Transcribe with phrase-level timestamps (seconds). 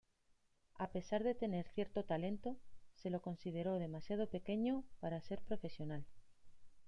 [0.79, 2.57] A pesar de tener cierto talento,
[2.95, 6.07] se lo consideró demasiado pequeño para ser profesional.